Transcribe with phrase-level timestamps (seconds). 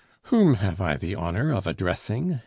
[0.33, 2.39] "Whom have I the honor of addressing?"